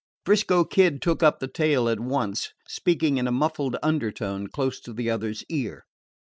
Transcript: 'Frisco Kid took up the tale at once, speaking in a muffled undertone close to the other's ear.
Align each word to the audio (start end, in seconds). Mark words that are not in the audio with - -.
'Frisco 0.25 0.63
Kid 0.63 0.99
took 0.99 1.21
up 1.21 1.37
the 1.37 1.47
tale 1.47 1.87
at 1.87 1.99
once, 1.99 2.53
speaking 2.67 3.17
in 3.19 3.27
a 3.27 3.31
muffled 3.31 3.75
undertone 3.83 4.47
close 4.47 4.79
to 4.79 4.93
the 4.93 5.11
other's 5.11 5.43
ear. 5.47 5.83